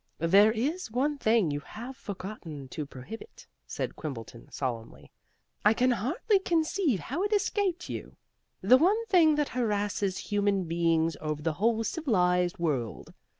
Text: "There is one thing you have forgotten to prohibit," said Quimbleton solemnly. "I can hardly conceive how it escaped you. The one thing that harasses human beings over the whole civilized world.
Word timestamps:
"There 0.17 0.51
is 0.51 0.89
one 0.89 1.19
thing 1.19 1.51
you 1.51 1.59
have 1.59 1.95
forgotten 1.95 2.67
to 2.69 2.87
prohibit," 2.87 3.45
said 3.67 3.95
Quimbleton 3.95 4.51
solemnly. 4.51 5.11
"I 5.63 5.75
can 5.75 5.91
hardly 5.91 6.39
conceive 6.39 6.99
how 7.01 7.21
it 7.21 7.31
escaped 7.31 7.87
you. 7.87 8.17
The 8.63 8.79
one 8.79 9.05
thing 9.05 9.35
that 9.35 9.49
harasses 9.49 10.17
human 10.17 10.63
beings 10.63 11.17
over 11.21 11.43
the 11.43 11.53
whole 11.53 11.83
civilized 11.83 12.57
world. 12.57 13.13